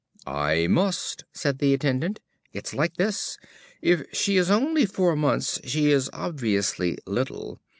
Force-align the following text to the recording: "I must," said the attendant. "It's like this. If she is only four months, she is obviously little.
"I 0.25 0.65
must," 0.65 1.25
said 1.31 1.59
the 1.59 1.75
attendant. 1.75 2.21
"It's 2.53 2.73
like 2.73 2.95
this. 2.97 3.37
If 3.83 4.01
she 4.11 4.35
is 4.37 4.49
only 4.49 4.87
four 4.87 5.15
months, 5.15 5.59
she 5.63 5.91
is 5.91 6.09
obviously 6.11 6.97
little. 7.05 7.61